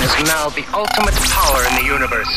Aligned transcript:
is 0.00 0.16
now 0.24 0.48
the 0.56 0.64
ultimate 0.72 1.14
power 1.28 1.60
in 1.68 1.74
the 1.76 1.84
universe. 1.84 2.32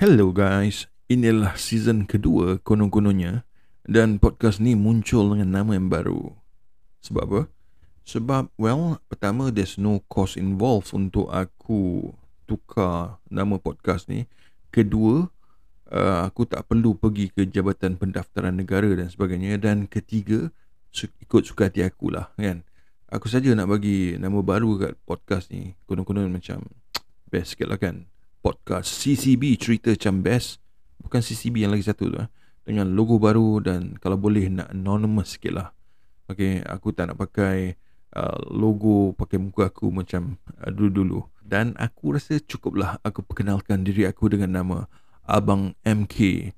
Hello 0.00 0.32
guys, 0.32 0.88
inilah 1.12 1.52
season 1.60 2.08
kedua 2.08 2.64
konon-kononnya 2.64 3.44
dan 3.84 4.16
podcast 4.16 4.56
ni 4.56 4.72
muncul 4.72 5.36
dengan 5.36 5.52
nama 5.52 5.76
yang 5.76 5.92
baru. 5.92 6.32
Sebab 7.04 7.24
apa? 7.28 7.53
Sebab, 8.04 8.52
well, 8.60 9.00
pertama 9.08 9.48
there's 9.48 9.80
no 9.80 10.04
cost 10.12 10.36
involved 10.36 10.92
untuk 10.92 11.32
aku 11.32 12.12
tukar 12.44 13.16
nama 13.32 13.56
podcast 13.56 14.12
ni. 14.12 14.28
Kedua, 14.68 15.24
uh, 15.88 16.18
aku 16.28 16.44
tak 16.44 16.68
perlu 16.68 16.92
pergi 17.00 17.32
ke 17.32 17.48
Jabatan 17.48 17.96
Pendaftaran 17.96 18.60
Negara 18.60 18.92
dan 18.92 19.08
sebagainya. 19.08 19.56
Dan 19.56 19.88
ketiga, 19.88 20.52
su- 20.92 21.12
ikut 21.24 21.48
suka 21.48 21.72
hati 21.72 21.80
aku 21.80 22.12
lah 22.12 22.28
kan. 22.36 22.60
Aku 23.08 23.30
saja 23.32 23.48
nak 23.56 23.72
bagi 23.72 24.20
nama 24.20 24.44
baru 24.44 24.76
kat 24.76 24.92
podcast 25.08 25.48
ni. 25.48 25.72
Konon-konon 25.88 26.28
macam 26.28 26.60
best 27.32 27.56
sikit 27.56 27.72
lah 27.72 27.80
kan. 27.80 28.04
Podcast 28.44 29.00
CCB 29.00 29.56
cerita 29.56 29.96
macam 29.96 30.20
best. 30.20 30.60
Bukan 31.00 31.24
CCB 31.24 31.64
yang 31.64 31.72
lagi 31.72 31.88
satu 31.88 32.12
tu. 32.12 32.20
Eh. 32.20 32.28
Dengan 32.68 32.92
logo 32.92 33.16
baru 33.16 33.64
dan 33.64 33.96
kalau 33.96 34.20
boleh 34.20 34.52
nak 34.52 34.72
anonymous 34.76 35.40
sikit 35.40 35.52
lah. 35.56 35.68
Okay, 36.24 36.64
aku 36.64 36.92
tak 36.96 37.12
nak 37.12 37.20
pakai 37.20 37.76
uh, 38.14 38.38
logo 38.48 39.12
pakai 39.18 39.42
muka 39.42 39.68
aku 39.68 39.90
macam 39.90 40.38
uh, 40.62 40.70
dulu-dulu. 40.70 41.26
Dan 41.44 41.76
aku 41.76 42.16
rasa 42.16 42.40
cukuplah 42.40 42.96
aku 43.04 43.20
perkenalkan 43.20 43.84
diri 43.84 44.08
aku 44.08 44.32
dengan 44.32 44.64
nama 44.64 44.78
Abang 45.26 45.76
MK. 45.84 46.50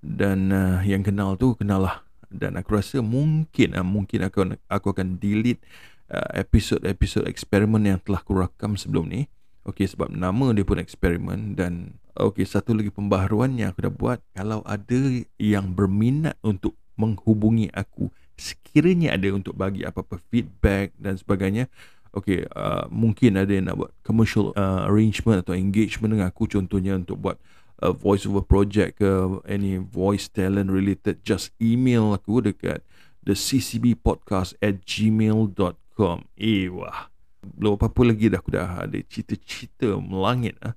Dan 0.00 0.54
uh, 0.54 0.80
yang 0.86 1.04
kenal 1.04 1.36
tu 1.36 1.52
kenal 1.58 1.84
lah. 1.84 2.06
Dan 2.30 2.56
aku 2.56 2.78
rasa 2.78 3.02
mungkin 3.02 3.76
uh, 3.76 3.84
mungkin 3.84 4.24
aku, 4.24 4.56
aku 4.70 4.86
akan 4.94 5.20
delete 5.20 5.60
uh, 6.08 6.30
episod-episod 6.38 7.26
eksperimen 7.26 7.84
yang 7.84 7.98
telah 8.00 8.22
aku 8.22 8.38
rakam 8.38 8.78
sebelum 8.78 9.10
ni. 9.10 9.26
Okay, 9.60 9.84
sebab 9.84 10.08
nama 10.08 10.56
dia 10.56 10.64
pun 10.64 10.80
eksperimen 10.80 11.52
dan 11.52 12.00
okay, 12.16 12.48
satu 12.48 12.72
lagi 12.72 12.88
pembaharuan 12.88 13.60
yang 13.60 13.76
aku 13.76 13.84
dah 13.84 13.92
buat 13.92 14.18
kalau 14.32 14.64
ada 14.64 15.20
yang 15.36 15.76
berminat 15.76 16.40
untuk 16.40 16.80
menghubungi 16.96 17.68
aku 17.76 18.08
sekiranya 18.40 19.12
ada 19.12 19.28
untuk 19.36 19.52
bagi 19.52 19.84
apa-apa 19.84 20.16
feedback 20.32 20.96
dan 20.96 21.20
sebagainya 21.20 21.68
okay, 22.14 22.46
uh, 22.56 22.86
mungkin 22.90 23.38
ada 23.38 23.50
yang 23.50 23.70
nak 23.70 23.76
buat 23.78 23.92
commercial 24.02 24.50
uh, 24.58 24.88
arrangement 24.88 25.42
atau 25.44 25.54
engagement 25.54 26.16
dengan 26.16 26.28
aku 26.30 26.50
contohnya 26.50 26.98
untuk 26.98 27.20
buat 27.22 27.36
uh, 27.82 27.94
voice 27.94 28.26
over 28.26 28.42
project 28.42 28.98
ke 28.98 29.10
any 29.46 29.78
voice 29.78 30.26
talent 30.26 30.70
related 30.70 31.22
just 31.22 31.54
email 31.62 32.14
aku 32.14 32.42
dekat 32.42 32.82
the 33.22 33.36
ccbpodcast 33.36 34.56
at 34.64 34.82
gmail.com 34.82 36.26
eh 36.40 36.66
wah 36.72 37.12
belum 37.40 37.80
apa-apa 37.80 38.00
lagi 38.04 38.28
dah 38.28 38.40
aku 38.40 38.50
dah 38.52 38.84
ada 38.84 38.98
cita-cita 39.08 39.96
melangit 39.96 40.56
ah. 40.60 40.76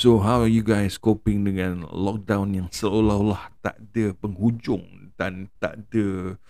So 0.00 0.16
how 0.24 0.40
are 0.40 0.48
you 0.48 0.64
guys 0.64 0.96
coping 0.96 1.44
dengan 1.44 1.84
lockdown 1.84 2.56
yang 2.56 2.68
seolah-olah 2.72 3.52
tak 3.60 3.76
ada 3.76 4.16
penghujung 4.16 5.12
dan 5.20 5.52
tak 5.60 5.76
ada 5.76 6.40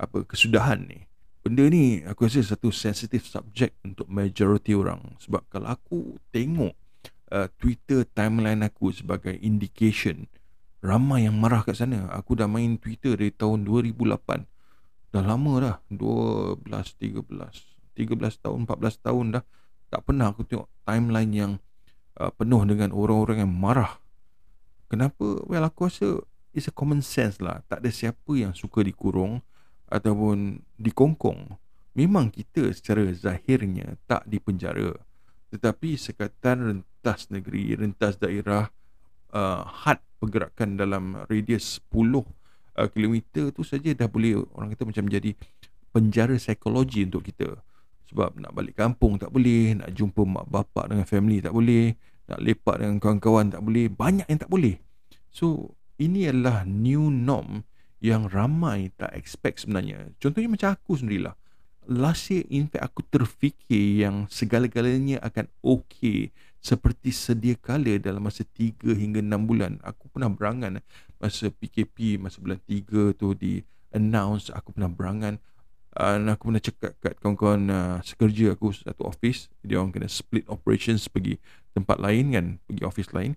apa 0.00 0.24
kesudahan 0.24 0.88
ni? 0.88 1.04
Benda 1.44 1.68
ni 1.68 2.00
aku 2.04 2.24
rasa 2.28 2.40
satu 2.44 2.72
sensitive 2.72 3.24
subject 3.24 3.76
untuk 3.84 4.08
majority 4.08 4.72
orang. 4.72 5.16
Sebab 5.20 5.44
kalau 5.52 5.68
aku 5.72 6.16
tengok 6.32 6.72
uh, 7.32 7.48
Twitter 7.60 8.04
timeline 8.08 8.64
aku 8.64 8.92
sebagai 8.92 9.36
indication 9.40 10.28
ramai 10.80 11.28
yang 11.28 11.36
marah 11.36 11.60
kat 11.64 11.76
sana. 11.76 12.08
Aku 12.16 12.36
dah 12.36 12.48
main 12.48 12.80
Twitter 12.80 13.16
dari 13.16 13.32
tahun 13.32 13.68
2008. 13.68 14.44
Dah 15.10 15.24
lama 15.26 15.52
dah, 15.60 15.76
12 15.92 16.64
13 16.64 17.24
13 17.96 18.44
tahun 18.44 18.58
14 18.64 19.04
tahun 19.04 19.26
dah. 19.36 19.44
Tak 19.90 20.00
pernah 20.06 20.32
aku 20.32 20.46
tengok 20.46 20.68
timeline 20.86 21.32
yang 21.32 21.52
uh, 22.16 22.32
penuh 22.32 22.62
dengan 22.64 22.92
orang-orang 22.96 23.44
yang 23.44 23.52
marah. 23.52 24.00
Kenapa? 24.92 25.44
Well 25.46 25.64
aku 25.66 25.88
rasa 25.88 26.20
it's 26.52 26.68
a 26.68 26.74
common 26.74 27.04
sense 27.04 27.40
lah. 27.40 27.62
Tak 27.66 27.84
ada 27.84 27.90
siapa 27.90 28.32
yang 28.36 28.56
suka 28.56 28.84
dikurung 28.84 29.42
ataupun 29.90 30.62
dikongkong 30.78 31.58
memang 31.98 32.30
kita 32.30 32.70
secara 32.70 33.10
zahirnya 33.10 33.98
tak 34.06 34.24
dipenjara 34.30 34.94
tetapi 35.50 35.98
sekatan 35.98 36.56
rentas 36.62 37.28
negeri 37.28 37.74
rentas 37.74 38.16
daerah 38.16 38.70
uh, 39.34 39.66
had 39.66 39.98
pergerakan 40.22 40.78
dalam 40.78 41.18
radius 41.26 41.82
10 41.90 42.22
uh, 42.22 42.88
kilometer 42.94 43.50
tu 43.50 43.66
saja 43.66 43.90
dah 43.92 44.06
boleh 44.06 44.38
orang 44.54 44.72
kata 44.72 44.86
macam 44.86 45.10
jadi 45.10 45.34
penjara 45.90 46.38
psikologi 46.38 47.02
untuk 47.02 47.26
kita 47.26 47.58
sebab 48.10 48.42
nak 48.42 48.50
balik 48.50 48.74
kampung 48.74 49.22
tak 49.22 49.30
boleh, 49.30 49.78
nak 49.78 49.94
jumpa 49.94 50.26
mak 50.26 50.50
bapak 50.50 50.90
dengan 50.90 51.06
family 51.06 51.38
tak 51.38 51.54
boleh, 51.54 51.94
nak 52.26 52.42
lepak 52.42 52.82
dengan 52.82 52.98
kawan-kawan 52.98 53.54
tak 53.54 53.62
boleh, 53.62 53.86
banyak 53.86 54.26
yang 54.26 54.40
tak 54.42 54.50
boleh. 54.50 54.82
So, 55.30 55.78
ini 56.02 56.26
adalah 56.26 56.66
new 56.66 57.06
norm 57.06 57.62
yang 58.00 58.28
ramai 58.28 58.92
tak 58.96 59.12
expect 59.12 59.64
sebenarnya. 59.64 60.12
Contohnya 60.16 60.48
macam 60.48 60.68
aku 60.72 60.96
sendirilah. 60.96 61.36
Last 61.90 62.28
year, 62.32 62.44
in 62.52 62.68
fact, 62.68 62.84
aku 62.84 63.00
terfikir 63.08 64.04
yang 64.04 64.28
segala-galanya 64.28 65.20
akan 65.24 65.48
okay 65.64 66.32
seperti 66.60 67.08
sedia 67.12 67.56
kala 67.56 67.96
dalam 67.96 68.20
masa 68.20 68.44
3 68.44 68.92
hingga 68.96 69.20
6 69.24 69.48
bulan. 69.48 69.80
Aku 69.80 70.12
pernah 70.12 70.28
berangan 70.28 70.80
masa 71.16 71.48
PKP, 71.48 72.20
masa 72.20 72.40
bulan 72.40 72.60
3 72.68 73.16
tu 73.16 73.32
di 73.32 73.64
announce, 73.90 74.52
aku 74.52 74.76
pernah 74.76 74.92
berangan 74.92 75.40
uh, 75.98 76.18
aku 76.30 76.52
pernah 76.52 76.62
cakap 76.62 76.92
kat 77.02 77.14
kawan-kawan 77.18 77.62
uh, 77.70 77.96
sekerja 78.04 78.54
aku 78.54 78.70
satu 78.70 79.08
office 79.08 79.50
dia 79.64 79.80
orang 79.80 79.90
kena 79.90 80.06
split 80.06 80.46
operations 80.46 81.10
pergi 81.10 81.40
tempat 81.74 81.98
lain 81.98 82.24
kan 82.34 82.46
pergi 82.68 82.82
office 82.86 83.10
lain 83.10 83.34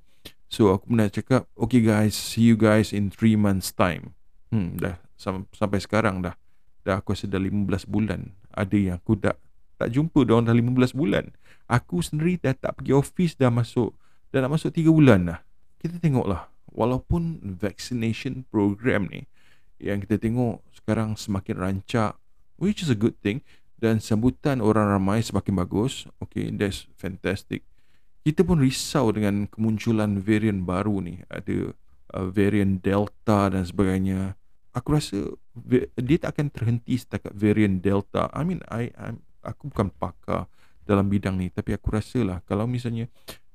so 0.52 0.70
aku 0.70 0.94
pernah 0.94 1.10
cakap 1.10 1.50
okay 1.58 1.82
guys 1.82 2.14
see 2.14 2.46
you 2.46 2.58
guys 2.58 2.94
in 2.94 3.10
3 3.10 3.40
months 3.40 3.74
time 3.74 4.14
hmm 4.54 4.68
dah. 4.78 4.96
Sam- 5.18 5.50
sampai 5.50 5.82
sekarang 5.82 6.22
dah. 6.22 6.38
Dah 6.86 7.02
aku 7.02 7.18
rasa 7.18 7.26
dah 7.26 7.42
15 7.42 7.90
bulan. 7.90 8.30
Ada 8.54 8.78
yang 8.78 8.96
aku 9.02 9.18
tak 9.18 9.42
tak 9.82 9.90
jumpa 9.90 10.22
dia 10.22 10.38
orang 10.38 10.48
dah 10.48 10.56
15 10.56 10.94
bulan. 10.94 11.26
Aku 11.66 12.06
sendiri 12.06 12.38
dah 12.38 12.54
tak 12.54 12.78
pergi 12.78 12.94
office 12.94 13.34
dah 13.34 13.50
masuk 13.50 13.98
dah 14.30 14.46
nak 14.46 14.54
masuk 14.54 14.70
3 14.70 14.94
bulan 14.94 15.20
dah. 15.26 15.40
Kita 15.82 15.98
tengoklah. 15.98 16.54
Walaupun 16.74 17.42
vaccination 17.58 18.46
program 18.50 19.10
ni 19.10 19.26
yang 19.82 20.02
kita 20.02 20.22
tengok 20.22 20.64
sekarang 20.74 21.18
semakin 21.18 21.60
rancak 21.60 22.18
which 22.58 22.82
is 22.82 22.90
a 22.90 22.98
good 22.98 23.14
thing 23.20 23.44
dan 23.78 24.00
sambutan 24.00 24.64
orang 24.64 24.88
ramai 24.96 25.20
semakin 25.20 25.60
bagus 25.60 26.06
okay 26.22 26.54
that's 26.54 26.88
fantastic. 26.96 27.66
Kita 28.24 28.48
pun 28.48 28.64
risau 28.64 29.12
dengan 29.12 29.52
kemunculan 29.52 30.24
varian 30.24 30.64
baru 30.64 31.04
ni. 31.04 31.20
Ada 31.28 31.76
uh, 32.16 32.28
varian 32.32 32.80
delta 32.80 33.52
dan 33.52 33.68
sebagainya 33.68 34.40
aku 34.74 34.88
rasa 34.98 35.18
dia 35.98 36.18
tak 36.18 36.38
akan 36.38 36.48
terhenti 36.50 36.98
setakat 36.98 37.34
varian 37.34 37.80
delta. 37.80 38.28
I 38.34 38.42
mean 38.44 38.62
i 38.70 38.90
I'm, 38.98 39.22
aku 39.46 39.70
bukan 39.70 39.94
pakar 39.94 40.50
dalam 40.84 41.08
bidang 41.08 41.40
ni 41.40 41.48
tapi 41.48 41.78
aku 41.78 41.94
rasa 41.96 42.26
lah 42.26 42.38
kalau 42.44 42.68
misalnya 42.68 43.08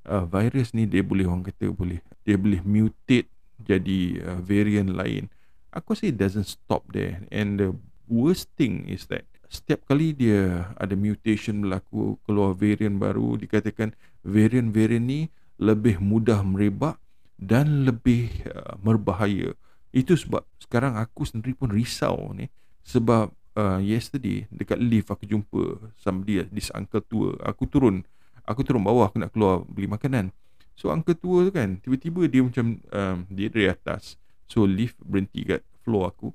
uh, 0.09 0.25
virus 0.25 0.73
ni 0.73 0.89
dia 0.89 1.05
boleh 1.05 1.29
orang 1.29 1.45
kata 1.45 1.69
boleh 1.69 2.01
dia 2.25 2.41
boleh 2.41 2.65
mutate 2.65 3.29
jadi 3.61 4.01
uh, 4.25 4.41
varian 4.41 4.97
lain 4.97 5.29
aku 5.73 5.95
rasa 5.95 6.09
it 6.09 6.17
doesn't 6.17 6.49
stop 6.49 6.85
there. 6.93 7.25
And 7.29 7.61
the 7.61 7.71
worst 8.09 8.53
thing 8.57 8.89
is 8.89 9.07
that 9.13 9.29
setiap 9.49 9.85
kali 9.89 10.13
dia 10.13 10.73
ada 10.77 10.93
mutation 10.93 11.65
berlaku 11.65 12.21
keluar 12.29 12.53
varian 12.53 13.01
baru 13.01 13.41
dikatakan 13.41 13.97
varian-varian 14.21 15.05
ni 15.05 15.21
lebih 15.57 16.01
mudah 16.05 16.45
merebak 16.45 17.01
dan 17.41 17.89
lebih 17.89 18.29
uh, 18.53 18.77
berbahaya 18.81 19.57
itu 19.95 20.15
sebab 20.15 20.45
sekarang 20.61 20.97
aku 21.01 21.25
sendiri 21.25 21.57
pun 21.57 21.73
risau 21.73 22.33
ni 22.37 22.53
sebab 22.85 23.33
uh, 23.57 23.81
yesterday 23.81 24.45
dekat 24.53 24.77
lift 24.81 25.09
aku 25.09 25.25
jumpa 25.25 25.93
somebody 25.97 26.45
this 26.53 26.69
uncle 26.77 27.01
tua 27.01 27.37
aku 27.45 27.65
turun 27.65 28.05
aku 28.45 28.65
turun 28.65 28.85
bawah 28.85 29.09
aku 29.09 29.21
nak 29.21 29.33
keluar 29.33 29.65
beli 29.65 29.89
makanan 29.89 30.33
so 30.77 30.93
uncle 30.93 31.17
tua 31.17 31.49
tu 31.49 31.53
kan 31.53 31.81
tiba-tiba 31.81 32.29
dia 32.29 32.45
macam 32.45 32.81
um, 32.93 33.17
dia 33.33 33.49
dari 33.49 33.69
atas 33.69 34.21
so 34.45 34.69
lift 34.69 34.97
berhenti 35.05 35.45
kat 35.45 35.65
floor 35.85 36.13
aku 36.13 36.29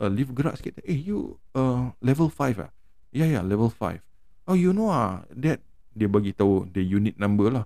uh, 0.00 0.10
lift 0.10 0.34
gerak 0.34 0.58
sikit. 0.58 0.82
Eh, 0.82 0.98
you 0.98 1.38
uh, 1.54 1.92
level 2.02 2.30
5 2.30 2.58
ah? 2.62 2.70
Ya, 3.14 3.24
yeah, 3.24 3.28
ya, 3.28 3.32
yeah, 3.38 3.42
level 3.44 3.70
5. 3.70 4.02
Oh, 4.50 4.58
you 4.58 4.74
know 4.74 4.90
ah, 4.90 5.24
that 5.32 5.62
dia 5.94 6.10
bagi 6.10 6.34
tahu 6.34 6.66
the 6.74 6.82
unit 6.82 7.14
number 7.16 7.48
lah. 7.48 7.64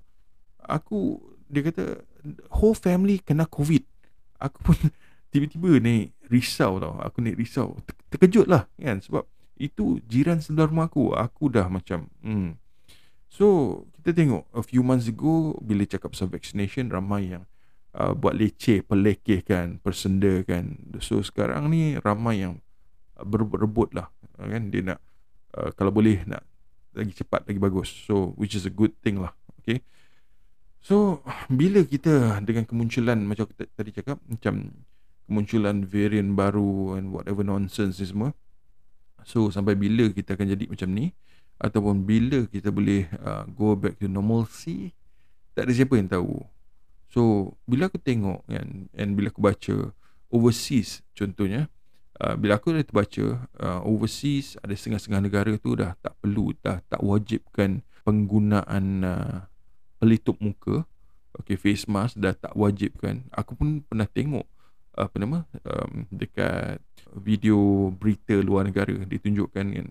Aku 0.68 1.18
dia 1.48 1.64
kata 1.64 2.04
whole 2.52 2.76
family 2.76 3.18
kena 3.24 3.48
covid. 3.48 3.82
Aku 4.38 4.58
pun 4.62 4.76
tiba-tiba 5.32 5.78
ni 5.82 6.14
risau 6.30 6.78
tau. 6.78 6.98
Aku 7.02 7.20
ni 7.20 7.34
risau. 7.34 7.76
Terkejut 8.08 8.48
lah 8.48 8.66
kan 8.78 9.02
sebab 9.02 9.26
Itu 9.58 9.98
jiran 10.06 10.38
sebelah 10.38 10.70
rumah 10.70 10.86
aku. 10.86 11.18
Aku 11.18 11.50
dah 11.50 11.66
macam, 11.66 12.06
hmm. 12.22 12.54
So, 13.26 13.82
kita 13.98 14.14
tengok 14.14 14.46
a 14.54 14.62
few 14.62 14.86
months 14.86 15.10
ago, 15.10 15.58
bila 15.60 15.82
cakap 15.84 16.14
pasal 16.14 16.32
vaccination, 16.32 16.88
ramai 16.88 17.34
yang 17.34 17.44
uh, 17.98 18.16
buat 18.16 18.38
leceh, 18.38 18.86
pelekehkan, 18.86 19.82
persendakan. 19.82 20.94
So, 21.02 21.20
sekarang 21.20 21.68
ni 21.68 21.98
ramai 22.00 22.46
yang 22.46 22.62
berebut-rebut 23.18 23.98
lah. 23.98 24.08
Kan? 24.38 24.72
Dia 24.72 24.94
nak, 24.94 25.02
uh, 25.58 25.74
kalau 25.76 25.92
boleh, 25.92 26.24
nak 26.24 26.46
lagi 26.96 27.12
cepat, 27.12 27.44
lagi 27.44 27.60
bagus. 27.60 27.90
So, 28.08 28.32
which 28.40 28.56
is 28.56 28.64
a 28.64 28.72
good 28.72 28.96
thing 29.04 29.20
lah. 29.20 29.36
Okay. 29.60 29.84
So, 30.78 31.20
bila 31.50 31.84
kita 31.84 32.38
dengan 32.42 32.64
kemunculan, 32.64 33.22
macam 33.26 33.50
kita 33.50 33.66
tadi 33.74 33.90
cakap, 33.92 34.22
macam 34.24 34.72
kemunculan 35.28 35.84
varian 35.84 36.32
baru 36.32 36.96
and 36.96 37.12
whatever 37.12 37.44
nonsense 37.44 38.00
ni 38.00 38.08
semua. 38.08 38.32
So 39.28 39.52
sampai 39.52 39.76
bila 39.76 40.08
kita 40.08 40.40
akan 40.40 40.56
jadi 40.56 40.64
macam 40.72 40.88
ni 40.96 41.12
ataupun 41.60 42.08
bila 42.08 42.48
kita 42.48 42.72
boleh 42.72 43.04
uh, 43.20 43.44
go 43.52 43.76
back 43.76 44.00
to 44.00 44.08
normalcy 44.08 44.96
tak 45.52 45.68
ada 45.68 45.72
siapa 45.76 46.00
yang 46.00 46.08
tahu. 46.08 46.40
So 47.12 47.52
bila 47.68 47.92
aku 47.92 48.00
tengok 48.00 48.48
kan 48.48 48.88
and 48.96 49.08
bila 49.12 49.28
aku 49.28 49.44
baca 49.44 49.92
overseas 50.32 51.04
contohnya 51.12 51.68
uh, 52.24 52.32
bila 52.40 52.56
aku 52.56 52.72
dah 52.72 52.84
terbaca 52.88 53.44
uh, 53.60 53.80
overseas 53.84 54.56
ada 54.64 54.72
setengah-setengah 54.72 55.20
negara 55.28 55.52
tu 55.60 55.76
dah 55.76 55.92
tak 56.00 56.16
perlu 56.24 56.56
dah 56.64 56.80
tak 56.88 57.04
wajibkan 57.04 57.84
penggunaan 58.08 59.04
uh, 59.04 59.44
pelitup 59.98 60.38
muka 60.38 60.86
Okay, 61.38 61.54
face 61.54 61.86
mask 61.86 62.18
dah 62.18 62.34
tak 62.34 62.50
wajibkan. 62.58 63.22
Aku 63.30 63.54
pun 63.54 63.84
pernah 63.86 64.10
tengok 64.10 64.42
apa 64.98 65.14
nama 65.22 65.46
um, 65.62 66.10
dekat 66.10 66.82
video 67.14 67.86
berita 67.94 68.34
luar 68.42 68.66
negara 68.66 68.90
ditunjukkan 69.06 69.66
kan 69.70 69.86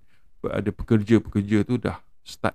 ada 0.51 0.68
pekerja-pekerja 0.68 1.63
tu 1.63 1.80
dah 1.80 2.04
start 2.27 2.51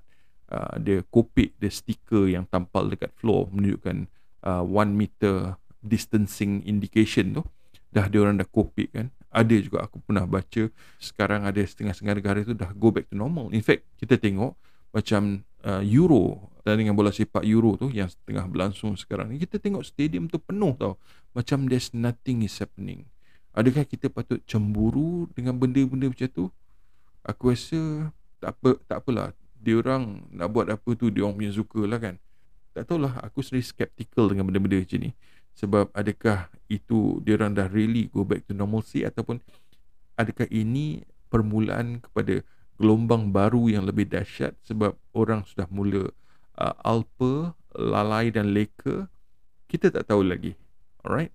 uh, 0.52 0.76
dia 0.76 1.00
kopik 1.08 1.56
dia 1.56 1.72
stiker 1.72 2.28
yang 2.28 2.44
tampal 2.44 2.92
dekat 2.92 3.08
floor 3.16 3.48
menunjukkan 3.48 4.04
uh, 4.44 4.60
one 4.60 4.92
meter 4.92 5.56
distancing 5.80 6.60
indication 6.68 7.40
tu 7.40 7.42
dah 7.88 8.04
dia 8.12 8.20
orang 8.20 8.36
dah 8.36 8.48
kopik 8.52 8.92
kan 8.92 9.08
ada 9.32 9.56
juga 9.56 9.88
aku 9.88 10.04
pernah 10.04 10.28
baca 10.28 10.68
sekarang 11.00 11.48
ada 11.48 11.64
setengah-setengah 11.64 12.14
negara 12.20 12.38
tu 12.44 12.52
dah 12.52 12.68
go 12.76 12.92
back 12.92 13.08
to 13.08 13.16
normal 13.16 13.48
in 13.48 13.64
fact 13.64 13.88
kita 13.96 14.20
tengok 14.20 14.52
macam 14.92 15.40
uh, 15.64 15.80
Euro 15.80 16.51
dan 16.62 16.78
dengan 16.78 16.94
bola 16.94 17.10
sepak 17.10 17.42
Euro 17.42 17.74
tu 17.74 17.90
yang 17.90 18.06
tengah 18.22 18.46
berlangsung 18.46 18.94
sekarang 18.94 19.34
ni 19.34 19.42
kita 19.42 19.58
tengok 19.58 19.82
stadium 19.82 20.30
tu 20.30 20.38
penuh 20.38 20.78
tau. 20.78 20.94
Macam 21.34 21.66
there's 21.66 21.90
nothing 21.90 22.46
is 22.46 22.54
happening. 22.62 23.10
Adakah 23.52 23.82
kita 23.82 24.06
patut 24.08 24.38
cemburu 24.46 25.26
dengan 25.34 25.58
benda-benda 25.58 26.08
macam 26.08 26.28
tu? 26.30 26.44
Aku 27.26 27.50
rasa 27.50 28.10
tak 28.38 28.54
apa 28.58 28.78
tak 28.86 28.98
apalah. 29.02 29.34
Dia 29.58 29.78
orang 29.82 30.26
nak 30.30 30.48
buat 30.54 30.70
apa 30.70 30.90
tu 30.94 31.10
dia 31.10 31.26
orang 31.26 31.38
punya 31.38 31.52
suka 31.54 31.82
lah 31.82 31.98
kan. 31.98 32.14
Tak 32.72 32.88
tahulah 32.88 33.20
aku 33.20 33.42
sendiri 33.42 33.66
skeptical 33.66 34.30
dengan 34.30 34.46
benda-benda 34.46 34.80
macam 34.80 34.98
ni. 35.02 35.10
Sebab 35.52 35.92
adakah 35.92 36.48
itu 36.70 37.20
dia 37.26 37.36
orang 37.36 37.52
dah 37.58 37.68
really 37.68 38.08
go 38.08 38.24
back 38.24 38.46
to 38.48 38.56
normalcy 38.56 39.04
ataupun 39.04 39.42
adakah 40.16 40.46
ini 40.48 41.04
permulaan 41.28 42.00
kepada 42.00 42.40
gelombang 42.80 43.34
baru 43.34 43.68
yang 43.68 43.84
lebih 43.84 44.08
dahsyat 44.08 44.56
sebab 44.64 44.96
orang 45.12 45.44
sudah 45.44 45.68
mula 45.68 46.08
uh, 46.58 46.74
alpa, 46.84 47.56
lalai 47.76 48.32
dan 48.32 48.52
leka. 48.52 49.08
Kita 49.68 49.88
tak 49.88 50.12
tahu 50.12 50.26
lagi. 50.26 50.52
Alright. 51.02 51.32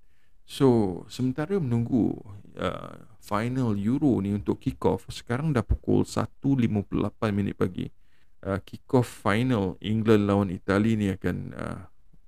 So, 0.48 1.04
sementara 1.12 1.60
menunggu 1.60 2.16
uh, 2.56 2.96
final 3.20 3.76
Euro 3.76 4.24
ni 4.24 4.32
untuk 4.32 4.64
kick 4.64 4.80
off, 4.88 5.04
sekarang 5.12 5.52
dah 5.52 5.66
pukul 5.66 6.08
1.58 6.08 7.36
minit 7.36 7.60
pagi. 7.60 7.92
Uh, 8.40 8.62
kick 8.64 8.88
off 8.96 9.10
final 9.10 9.76
England 9.84 10.30
lawan 10.30 10.54
Itali 10.54 10.96
ni 10.96 11.12
akan 11.12 11.38
uh, 11.52 11.80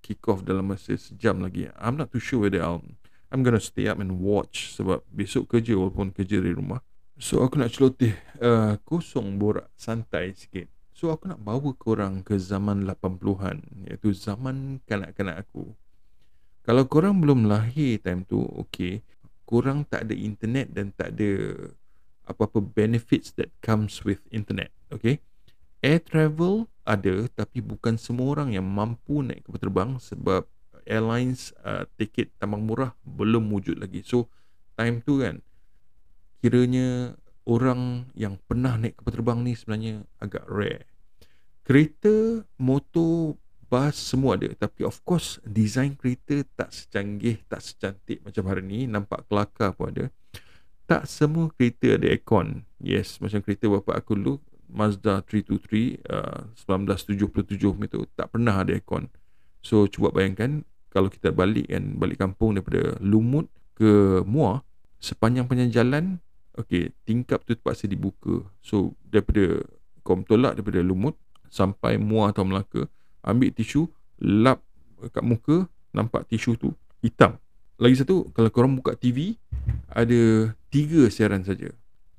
kick 0.03 0.25
off 0.27 0.43
dalam 0.43 0.67
masa 0.67 0.99
sejam 0.99 1.39
lagi. 1.39 1.69
I'm 1.79 1.95
not 1.95 2.11
too 2.11 2.19
sure 2.19 2.43
whether 2.43 2.59
I'll, 2.59 2.83
I'm 3.31 3.45
gonna 3.45 3.61
stay 3.61 3.87
up 3.87 4.01
and 4.01 4.19
watch 4.19 4.73
sebab 4.75 5.05
besok 5.13 5.55
kerja 5.55 5.77
walaupun 5.77 6.11
kerja 6.11 6.41
dari 6.41 6.57
rumah. 6.57 6.83
So 7.19 7.43
aku 7.43 7.59
nak 7.59 7.75
celoteh 7.75 8.15
uh, 8.41 8.79
kosong 8.83 9.37
borak 9.37 9.69
santai 9.79 10.33
sikit. 10.33 10.78
So 10.99 11.15
aku 11.15 11.31
nak 11.31 11.39
bawa 11.39 11.71
korang 11.79 12.27
ke 12.27 12.35
zaman 12.35 12.83
80-an 12.83 13.87
iaitu 13.87 14.11
zaman 14.11 14.83
kanak-kanak 14.83 15.47
aku. 15.47 15.71
Kalau 16.67 16.83
korang 16.91 17.23
belum 17.23 17.47
lahir 17.47 18.03
time 18.03 18.27
tu, 18.27 18.43
okay, 18.59 18.99
korang 19.47 19.87
tak 19.87 20.11
ada 20.11 20.11
internet 20.11 20.67
dan 20.75 20.91
tak 20.91 21.15
ada 21.15 21.55
apa-apa 22.27 22.59
benefits 22.59 23.31
that 23.39 23.47
comes 23.63 24.03
with 24.03 24.19
internet, 24.27 24.75
okay? 24.91 25.23
Air 25.79 26.03
travel 26.03 26.67
ada 26.83 27.31
tapi 27.31 27.63
bukan 27.63 27.95
semua 27.95 28.35
orang 28.35 28.59
yang 28.59 28.67
mampu 28.67 29.23
naik 29.23 29.47
kapal 29.47 29.59
terbang 29.63 29.91
sebab 30.03 30.43
airlines 30.83 31.55
uh, 31.63 31.87
tiket 31.95 32.27
tambang 32.43 32.67
murah 32.67 32.91
belum 33.07 33.47
wujud 33.55 33.79
lagi. 33.79 34.03
So 34.03 34.27
time 34.75 34.99
tu 34.99 35.23
kan 35.23 35.39
kiranya 36.43 37.15
orang 37.49 38.13
yang 38.13 38.37
pernah 38.45 38.77
naik 38.77 39.01
kapal 39.01 39.17
terbang 39.17 39.39
ni 39.41 39.57
sebenarnya 39.57 40.05
agak 40.21 40.45
rare. 40.45 40.85
Kereta, 41.65 42.45
motor, 42.61 43.33
bas 43.69 43.93
semua 43.93 44.33
ada 44.33 44.49
tapi 44.57 44.81
of 44.81 44.97
course 45.05 45.37
design 45.45 45.93
kereta 45.93 46.41
tak 46.57 46.73
secanggih, 46.73 47.41
tak 47.45 47.61
secantik 47.61 48.21
macam 48.25 48.49
hari 48.49 48.65
ni, 48.65 48.79
nampak 48.85 49.25
kelakar 49.25 49.73
pun 49.73 49.93
ada. 49.93 50.05
Tak 50.89 51.05
semua 51.05 51.53
kereta 51.53 51.97
ada 51.97 52.09
aircon. 52.09 52.65
Yes, 52.81 53.21
macam 53.21 53.45
kereta 53.45 53.69
bapa 53.69 53.97
aku 54.01 54.17
dulu 54.17 54.33
Mazda 54.69 55.25
323 55.25 56.05
uh, 56.05 56.45
1977 56.53 57.57
itu 57.89 57.99
tak 58.13 58.29
pernah 58.33 58.61
ada 58.61 58.73
aircon. 58.73 59.09
So 59.61 59.89
cuba 59.89 60.13
bayangkan 60.13 60.65
kalau 60.89 61.09
kita 61.13 61.29
balik 61.29 61.69
kan 61.69 61.97
balik 61.97 62.17
kampung 62.17 62.57
daripada 62.57 62.97
Lumut 63.01 63.49
ke 63.77 64.21
Muar 64.25 64.65
sepanjang-panjang 64.97 65.69
jalan 65.69 66.17
Okey, 66.59 66.91
tingkap 67.07 67.47
tu 67.47 67.55
terpaksa 67.55 67.87
dibuka. 67.87 68.43
So, 68.59 68.91
daripada 69.07 69.63
kau 70.03 70.19
tolak 70.27 70.59
daripada 70.59 70.83
lumut 70.83 71.15
sampai 71.47 71.95
muar 71.95 72.35
atau 72.35 72.43
melaka, 72.43 72.83
ambil 73.23 73.55
tisu, 73.55 73.87
lap 74.19 74.59
kat 75.15 75.23
muka, 75.23 75.71
nampak 75.95 76.27
tisu 76.27 76.59
tu 76.59 76.75
hitam. 76.99 77.39
Lagi 77.79 78.03
satu, 78.03 78.27
kalau 78.35 78.51
korang 78.51 78.75
buka 78.75 78.91
TV, 78.99 79.39
ada 79.87 80.51
tiga 80.67 81.07
siaran 81.07 81.47
saja. 81.47 81.71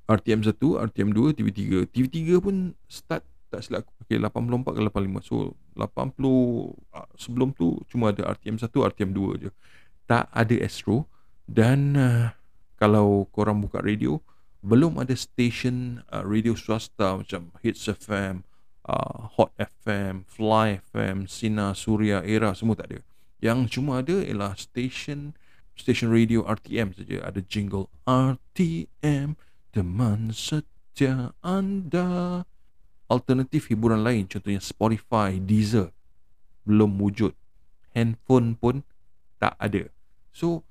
RTM 0.09 0.41
1, 0.41 0.57
RTM 0.89 1.11
2, 1.13 1.37
TV 1.37 1.49
3. 1.53 1.93
TV 1.93 2.05
3 2.09 2.41
pun 2.41 2.73
start 2.89 3.23
tak 3.51 3.61
silap 3.67 3.85
aku. 3.85 3.93
Okay, 4.06 4.17
84 4.17 4.79
ke 4.79 4.81
85. 4.89 5.27
So, 5.27 5.37
80 5.77 6.97
ah, 6.97 7.06
sebelum 7.19 7.53
tu 7.53 7.77
cuma 7.93 8.15
ada 8.15 8.31
RTM 8.32 8.56
1, 8.56 8.73
RTM 8.73 9.11
2 9.13 9.43
je. 9.43 9.51
Tak 10.09 10.32
ada 10.32 10.56
Astro. 10.65 11.11
Dan 11.51 11.99
uh, 11.99 12.31
kalau 12.81 13.29
korang 13.29 13.60
buka 13.60 13.84
radio 13.84 14.17
belum 14.65 14.96
ada 14.96 15.13
stesen 15.13 16.01
uh, 16.08 16.25
radio 16.25 16.56
swasta 16.56 17.20
macam 17.20 17.53
Hits 17.60 17.89
FM, 17.89 18.44
uh, 18.89 19.29
Hot 19.37 19.53
FM, 19.56 20.25
Fly 20.25 20.81
FM, 20.93 21.29
Sina, 21.29 21.77
Surya, 21.77 22.25
Era 22.25 22.56
semua 22.56 22.77
tak 22.77 22.93
ada. 22.93 23.01
Yang 23.41 23.77
cuma 23.77 24.01
ada 24.01 24.20
ialah 24.20 24.56
stesen 24.56 25.37
stesen 25.77 26.13
radio 26.13 26.44
RTM 26.44 26.93
saja. 26.93 27.25
Ada 27.25 27.41
jingle 27.44 27.89
RTM 28.05 29.37
teman 29.72 30.32
setia 30.32 31.37
anda. 31.41 32.44
Alternatif 33.10 33.72
hiburan 33.72 34.06
lain 34.06 34.29
contohnya 34.29 34.60
Spotify, 34.60 35.37
Deezer 35.41 35.93
belum 36.69 37.01
wujud. 37.01 37.32
Handphone 37.96 38.55
pun 38.60 38.84
tak 39.41 39.56
ada. 39.56 39.89
So 40.32 40.63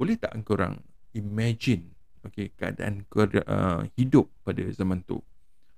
boleh 0.00 0.16
tak 0.16 0.34
korang 0.48 0.93
imagine 1.14 1.94
okay, 2.26 2.50
keadaan 2.54 3.06
uh, 3.14 3.86
hidup 3.94 4.28
pada 4.42 4.62
zaman 4.74 5.00
tu 5.06 5.22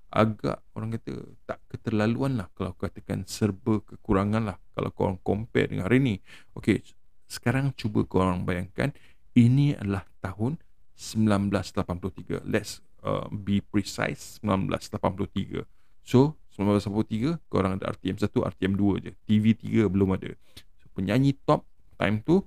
agak 0.07 0.63
orang 0.71 0.95
kata 0.95 1.13
tak 1.43 1.59
keterlaluan 1.67 2.39
lah 2.39 2.47
kalau 2.55 2.71
katakan 2.79 3.27
serba 3.27 3.83
kekurangan 3.83 4.43
lah 4.53 4.57
kalau 4.71 4.89
korang 4.95 5.19
compare 5.19 5.67
dengan 5.67 5.91
hari 5.91 5.99
ni. 5.99 6.15
Okay, 6.55 6.79
sekarang 7.27 7.75
cuba 7.75 8.07
korang 8.07 8.47
bayangkan 8.47 8.95
ini 9.35 9.75
adalah 9.75 10.07
tahun 10.23 10.57
1983 10.95 12.47
let's 12.47 12.79
uh, 13.03 13.27
be 13.29 13.59
precise 13.61 14.41
1983 14.41 15.67
so 16.01 16.33
1983 16.57 17.37
korang 17.51 17.77
ada 17.77 17.93
RTM 17.93 18.17
1 18.17 18.33
RTM 18.33 18.73
2 18.73 19.05
je. 19.05 19.11
TV 19.29 19.53
3 19.53 19.93
belum 19.93 20.17
ada. 20.17 20.33
So, 20.81 20.89
penyanyi 20.97 21.37
top 21.45 21.67
time 22.01 22.25
tu 22.25 22.41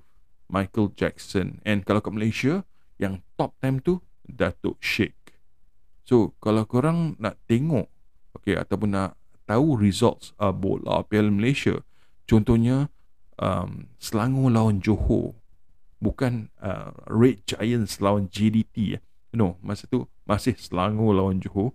Michael 0.51 0.91
Jackson. 0.99 1.63
And 1.63 1.87
kalau 1.87 2.03
kat 2.03 2.11
Malaysia, 2.11 2.67
yang 3.01 3.25
top 3.33 3.57
time 3.57 3.81
tu, 3.81 3.97
Datuk 4.21 4.77
Sheikh. 4.77 5.17
So, 6.05 6.37
kalau 6.37 6.69
korang 6.69 7.17
nak 7.17 7.41
tengok, 7.49 7.89
okay, 8.37 8.53
ataupun 8.53 8.93
nak 8.93 9.17
tahu 9.49 9.75
results 9.81 10.37
uh, 10.37 10.53
bola 10.53 11.01
Piala 11.03 11.33
Malaysia, 11.33 11.81
contohnya, 12.29 12.93
um, 13.41 13.89
Selangor 13.97 14.53
lawan 14.53 14.77
Johor, 14.79 15.33
bukan 15.97 16.53
uh, 16.61 16.93
Red 17.09 17.41
Giants 17.49 17.97
lawan 17.97 18.29
JDT. 18.29 19.01
Eh. 19.01 19.01
No, 19.33 19.57
masa 19.65 19.89
tu 19.89 20.05
masih 20.29 20.53
Selangor 20.55 21.17
lawan 21.17 21.41
Johor. 21.41 21.73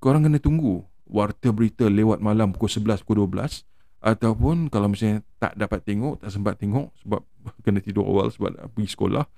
korang 0.00 0.24
kena 0.24 0.40
tunggu 0.40 0.88
warta 1.04 1.52
berita 1.52 1.84
lewat 1.84 2.24
malam 2.24 2.56
pukul 2.56 2.72
11 2.72 3.04
pukul 3.04 3.28
12 3.28 3.68
ataupun 4.00 4.72
kalau 4.72 4.88
misalnya 4.88 5.20
tak 5.36 5.52
dapat 5.60 5.84
tengok 5.84 6.24
tak 6.24 6.32
sempat 6.32 6.56
tengok 6.56 6.88
sebab 7.04 7.20
kena 7.66 7.84
tidur 7.84 8.08
awal 8.08 8.32
sebab 8.32 8.56
pergi 8.72 8.96
sekolah 8.96 9.28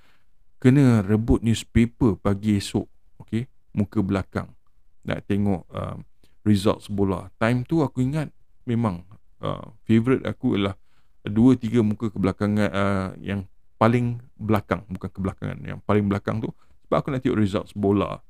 kena 0.63 1.03
rebut 1.03 1.43
newspaper 1.43 2.15
pagi 2.15 2.63
esok 2.63 2.87
okey? 3.27 3.51
Muka 3.75 3.99
belakang. 3.99 4.47
Nak 5.03 5.27
tengok 5.27 5.67
uh, 5.75 5.99
results 6.47 6.87
bola. 6.87 7.27
Time 7.43 7.67
tu 7.67 7.83
aku 7.83 7.99
ingat 8.07 8.31
memang 8.63 9.03
uh, 9.43 9.75
favorite 9.83 10.23
aku 10.23 10.55
ialah 10.55 10.79
dua 11.27 11.59
tiga 11.59 11.83
muka 11.83 12.15
kebelakangan 12.15 12.71
uh, 12.71 13.11
yang 13.19 13.43
paling 13.75 14.23
belakang. 14.39 14.87
Bukan 14.87 15.11
kebelakangan 15.11 15.59
yang 15.67 15.83
paling 15.83 16.07
belakang 16.07 16.39
tu. 16.39 16.55
Sebab 16.87 16.97
aku 17.03 17.11
nak 17.11 17.27
tengok 17.27 17.43
results 17.43 17.75
bola. 17.75 18.23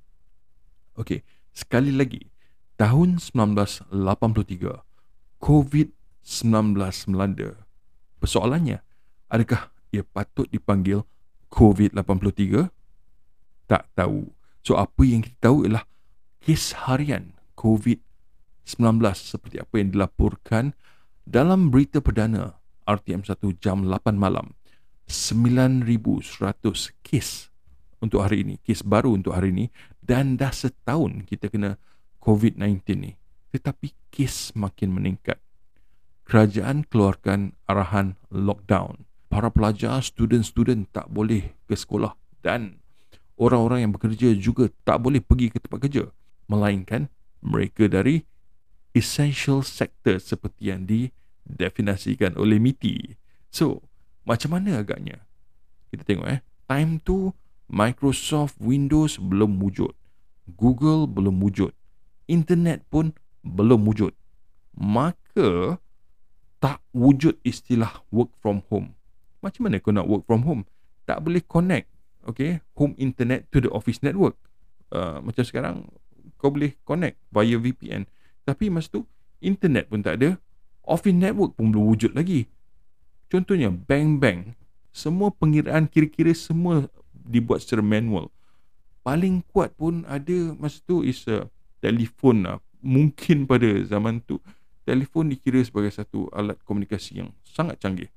Okey 0.97 1.21
sekali 1.53 1.93
lagi. 1.93 2.33
Tahun 2.81 3.21
1983 3.21 3.93
COVID-19 5.39 7.13
melanda. 7.13 7.53
Persoalannya 8.19 8.81
adakah 9.29 9.69
ia 9.93 10.03
patut 10.03 10.49
dipanggil 10.49 11.05
COVID-83? 11.53 12.73
Tak 13.69 13.85
tahu. 13.93 14.33
So 14.65 14.81
apa 14.81 15.03
yang 15.05 15.21
kita 15.21 15.53
tahu 15.53 15.69
ialah 15.69 15.85
kes 16.41 16.89
harian 16.89 17.37
COVID-19 17.61 18.99
seperti 19.13 19.61
apa 19.61 19.75
yang 19.77 19.93
dilaporkan 19.93 20.73
dalam 21.23 21.69
berita 21.69 22.01
perdana 22.01 22.57
RTM 22.89 23.23
1 23.23 23.63
jam 23.63 23.85
8 23.85 24.17
malam. 24.17 24.57
9,100 25.07 27.05
kes 27.05 27.53
untuk 28.01 28.25
hari 28.25 28.43
ini. 28.49 28.55
Kes 28.65 28.81
baru 28.81 29.13
untuk 29.13 29.37
hari 29.37 29.53
ini. 29.53 29.67
Dan 30.03 30.41
dah 30.41 30.51
setahun 30.51 31.29
kita 31.29 31.53
kena 31.53 31.77
COVID-19 32.25 32.81
ni. 32.97 33.13
Tetapi 33.53 34.11
kes 34.11 34.57
makin 34.57 34.97
meningkat. 34.97 35.39
Kerajaan 36.27 36.89
keluarkan 36.89 37.53
arahan 37.69 38.17
lockdown 38.33 39.12
para 39.33 39.49
pelajar, 39.49 40.05
student-student 40.05 40.93
tak 40.93 41.09
boleh 41.09 41.57
ke 41.65 41.73
sekolah 41.73 42.13
dan 42.45 42.77
orang-orang 43.41 43.89
yang 43.89 43.93
bekerja 43.97 44.37
juga 44.37 44.69
tak 44.85 45.01
boleh 45.01 45.25
pergi 45.25 45.49
ke 45.49 45.57
tempat 45.57 45.89
kerja 45.89 46.05
melainkan 46.53 47.09
mereka 47.41 47.89
dari 47.89 48.29
essential 48.93 49.65
sector 49.65 50.21
seperti 50.21 50.69
yang 50.69 50.85
didefinisikan 50.85 52.37
oleh 52.37 52.61
MITI. 52.61 53.17
So, 53.49 53.81
macam 54.29 54.61
mana 54.61 54.85
agaknya? 54.85 55.25
Kita 55.89 56.05
tengok 56.05 56.29
eh. 56.29 56.45
Time 56.69 57.01
tu 57.01 57.33
Microsoft 57.73 58.61
Windows 58.61 59.17
belum 59.17 59.57
wujud. 59.65 59.97
Google 60.61 61.09
belum 61.09 61.41
wujud. 61.41 61.73
Internet 62.29 62.85
pun 62.93 63.17
belum 63.41 63.89
wujud. 63.89 64.13
Maka 64.77 65.81
tak 66.61 66.85
wujud 66.93 67.41
istilah 67.43 68.05
work 68.13 68.29
from 68.37 68.61
home 68.69 68.93
macam 69.43 69.69
mana 69.69 69.83
kau 69.83 69.91
nak 69.91 70.07
work 70.07 70.25
from 70.25 70.47
home? 70.47 70.63
Tak 71.05 71.21
boleh 71.21 71.43
connect 71.43 71.91
okay 72.27 72.63
home 72.79 72.95
internet 72.99 73.51
to 73.51 73.59
the 73.59 73.71
office 73.71 74.01
network. 74.01 74.39
Uh, 74.93 75.19
macam 75.25 75.43
sekarang 75.43 75.75
kau 76.39 76.55
boleh 76.55 76.79
connect 76.87 77.19
via 77.35 77.59
VPN 77.59 78.07
tapi 78.43 78.71
masa 78.71 78.91
tu 78.91 79.01
internet 79.43 79.91
pun 79.91 80.03
tak 80.03 80.19
ada 80.23 80.39
office 80.87 81.15
network 81.15 81.55
pun 81.59 81.71
belum 81.75 81.87
wujud 81.91 82.13
lagi. 82.15 82.47
Contohnya 83.31 83.73
bank-bank 83.73 84.55
semua 84.93 85.33
pengiraan 85.33 85.89
kira-kira 85.89 86.37
semua 86.37 86.87
dibuat 87.17 87.65
secara 87.65 87.81
manual. 87.81 88.29
Paling 89.03 89.43
kuat 89.51 89.75
pun 89.75 90.07
ada 90.07 90.55
masa 90.59 90.79
tu 90.85 91.03
is 91.03 91.25
a 91.27 91.49
telefon 91.83 92.47
lah. 92.47 92.59
Mungkin 92.83 93.47
pada 93.47 93.67
zaman 93.87 94.21
tu 94.23 94.39
telefon 94.83 95.31
dikira 95.31 95.63
sebagai 95.63 95.95
satu 95.95 96.27
alat 96.35 96.59
komunikasi 96.67 97.23
yang 97.23 97.31
sangat 97.47 97.79
canggih 97.79 98.11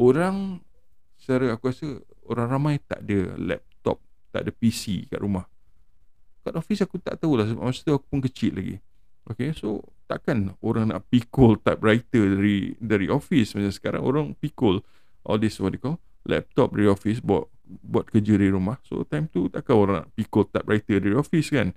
orang 0.00 0.64
secara 1.20 1.52
aku 1.52 1.68
rasa 1.68 2.00
orang 2.24 2.48
ramai 2.48 2.74
tak 2.80 3.04
ada 3.04 3.36
laptop, 3.36 4.00
tak 4.32 4.48
ada 4.48 4.50
PC 4.50 5.12
kat 5.12 5.20
rumah. 5.20 5.44
Kat 6.40 6.56
office 6.56 6.80
aku 6.80 6.96
tak 6.96 7.20
tahulah 7.20 7.44
sebab 7.44 7.68
masa 7.68 7.84
tu 7.84 7.92
aku 7.92 8.08
pun 8.08 8.24
kecil 8.24 8.56
lagi. 8.56 8.76
Okay, 9.28 9.52
so 9.52 9.84
takkan 10.08 10.56
orang 10.64 10.90
nak 10.90 11.06
pikul 11.12 11.60
typewriter 11.60 12.40
dari 12.40 12.74
dari 12.80 13.06
office 13.12 13.54
macam 13.54 13.70
sekarang 13.70 14.02
orang 14.02 14.26
pikul 14.34 14.80
all 15.28 15.38
this 15.38 15.60
what 15.60 15.76
they 15.76 15.78
call 15.78 16.00
laptop 16.26 16.72
dari 16.74 16.88
office 16.88 17.20
buat 17.20 17.46
buat 17.68 18.08
kerja 18.08 18.40
dari 18.40 18.50
rumah. 18.50 18.80
So 18.88 19.04
time 19.04 19.28
tu 19.28 19.52
takkan 19.52 19.76
orang 19.76 19.94
nak 20.02 20.08
pikul 20.16 20.48
typewriter 20.48 20.98
dari 20.98 21.14
office 21.14 21.52
kan. 21.52 21.76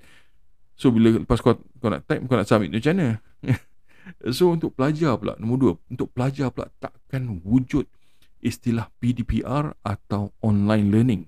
So 0.73 0.89
bila 0.89 1.21
lepas 1.21 1.37
kau, 1.43 1.53
kau 1.77 1.91
nak 1.91 2.07
type 2.09 2.25
kau 2.25 2.39
nak 2.39 2.47
submit 2.49 2.73
macam 2.73 2.95
mana? 2.95 3.07
so 4.37 4.55
untuk 4.55 4.73
pelajar 4.73 5.15
pula 5.19 5.37
nombor 5.37 5.57
dua 5.59 5.73
untuk 5.87 6.09
pelajar 6.11 6.49
pula 6.49 6.67
takkan 6.81 7.39
wujud 7.43 7.85
istilah 8.43 8.91
PDPR 8.99 9.71
atau 9.81 10.35
online 10.43 10.87
learning. 10.91 11.23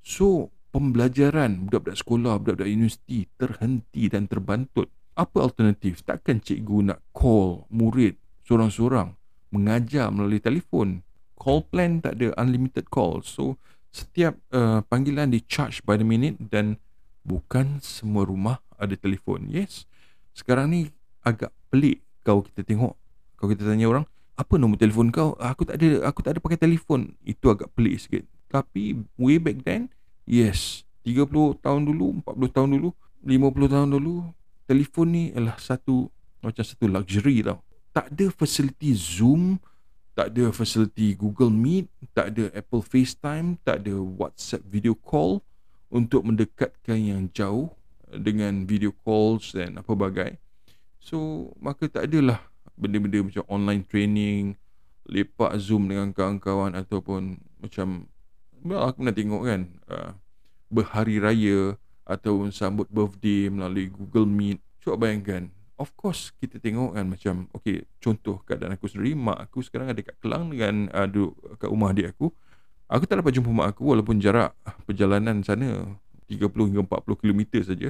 So, 0.00 0.48
pembelajaran 0.72 1.68
budak-budak 1.68 2.00
sekolah, 2.00 2.40
budak-budak 2.40 2.72
universiti 2.72 3.28
terhenti 3.36 4.08
dan 4.08 4.24
terbantut. 4.24 4.88
Apa 5.12 5.44
alternatif? 5.44 6.00
Takkan 6.02 6.40
cikgu 6.40 6.94
nak 6.94 7.04
call 7.12 7.68
murid 7.68 8.16
seorang-seorang 8.48 9.12
mengajar 9.52 10.08
melalui 10.08 10.40
telefon. 10.40 11.04
Call 11.36 11.68
plan 11.68 12.00
tak 12.00 12.16
ada 12.18 12.32
unlimited 12.40 12.88
call. 12.88 13.20
So, 13.20 13.60
setiap 13.92 14.36
uh, 14.52 14.80
panggilan 14.88 15.32
di 15.32 15.44
charge 15.44 15.84
by 15.84 16.00
the 16.00 16.06
minute 16.06 16.40
dan 16.40 16.80
bukan 17.24 17.80
semua 17.84 18.24
rumah 18.24 18.64
ada 18.78 18.94
telefon. 18.94 19.50
Yes, 19.50 19.84
sekarang 20.32 20.70
ni 20.72 20.80
agak 21.26 21.50
pelik 21.68 22.00
kalau 22.22 22.44
kita 22.46 22.62
tengok, 22.62 22.94
kalau 23.36 23.48
kita 23.52 23.66
tanya 23.66 23.90
orang, 23.90 24.06
apa 24.38 24.54
nombor 24.54 24.78
telefon 24.78 25.10
kau? 25.10 25.34
Aku 25.42 25.66
tak 25.66 25.82
ada 25.82 26.06
aku 26.06 26.22
tak 26.22 26.38
ada 26.38 26.40
pakai 26.40 26.54
telefon. 26.54 27.10
Itu 27.26 27.50
agak 27.50 27.74
pelik 27.74 27.98
sikit. 27.98 28.22
Tapi 28.46 29.02
way 29.18 29.42
back 29.42 29.66
then 29.66 29.90
yes. 30.22 30.86
30 31.02 31.26
tahun 31.58 31.82
dulu 31.88 32.22
40 32.22 32.54
tahun 32.54 32.68
dulu 32.78 32.88
50 33.24 33.74
tahun 33.74 33.88
dulu 33.98 34.14
telefon 34.68 35.06
ni 35.08 35.24
adalah 35.34 35.56
satu 35.58 36.06
macam 36.38 36.62
satu 36.62 36.86
luxury 36.86 37.42
tau. 37.42 37.58
Tak 37.90 38.14
ada 38.14 38.30
facility 38.30 38.94
zoom 38.94 39.58
tak 40.14 40.34
ada 40.34 40.50
facility 40.54 41.18
google 41.18 41.50
meet 41.50 41.90
tak 42.14 42.34
ada 42.34 42.50
apple 42.54 42.82
facetime 42.82 43.58
tak 43.66 43.82
ada 43.82 43.98
whatsapp 43.98 44.62
video 44.66 44.94
call 44.94 45.42
untuk 45.90 46.22
mendekatkan 46.22 46.98
yang 46.98 47.22
jauh 47.30 47.70
dengan 48.10 48.66
video 48.68 48.94
calls 49.02 49.50
dan 49.56 49.80
apa 49.80 49.92
bagai. 49.98 50.36
So 51.00 51.50
maka 51.58 51.88
tak 51.88 52.12
adalah 52.12 52.44
benda-benda 52.78 53.26
macam 53.26 53.44
online 53.50 53.82
training 53.84 54.54
lepak 55.08 55.56
zoom 55.58 55.88
dengan 55.90 56.14
kawan-kawan 56.14 56.76
ataupun 56.76 57.40
macam 57.58 58.06
well, 58.62 58.86
aku 58.86 59.02
pernah 59.02 59.16
tengok 59.16 59.42
kan 59.42 59.60
uh, 59.88 60.10
berhari 60.68 61.16
raya 61.18 61.74
atau 62.08 62.48
sambut 62.48 62.88
birthday 62.88 63.52
melalui 63.52 63.92
Google 63.92 64.28
Meet. 64.28 64.60
Cuba 64.80 65.08
bayangkan 65.08 65.52
of 65.80 65.94
course 65.96 66.34
kita 66.36 66.60
tengok 66.60 66.98
kan 66.98 67.06
macam 67.08 67.34
okay 67.54 67.86
contoh 68.02 68.42
keadaan 68.44 68.74
aku 68.74 68.90
sendiri 68.90 69.14
mak 69.14 69.48
aku 69.48 69.62
sekarang 69.62 69.94
ada 69.94 70.00
kat 70.02 70.16
Kelang 70.18 70.50
dengan 70.52 70.90
uh, 70.92 71.08
duduk 71.08 71.34
kat 71.56 71.68
rumah 71.68 71.90
adik 71.92 72.14
aku. 72.14 72.28
Aku 72.88 73.04
tak 73.04 73.20
dapat 73.20 73.36
jumpa 73.36 73.50
mak 73.52 73.68
aku 73.76 73.92
walaupun 73.92 74.16
jarak 74.20 74.52
perjalanan 74.88 75.44
sana 75.44 75.98
30 76.28 76.52
hingga 76.52 76.82
40 76.84 77.20
km 77.20 77.42
saja. 77.64 77.88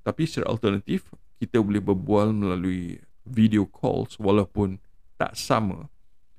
Tapi 0.00 0.22
secara 0.24 0.50
alternatif 0.50 1.10
kita 1.42 1.58
boleh 1.58 1.82
berbual 1.82 2.30
melalui 2.30 3.02
video 3.26 3.68
calls 3.68 4.16
walaupun 4.16 4.80
tak 5.20 5.36
sama. 5.36 5.88